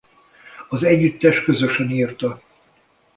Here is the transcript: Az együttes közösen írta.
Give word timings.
Az 0.69 0.83
együttes 0.83 1.43
közösen 1.43 1.89
írta. 1.89 2.41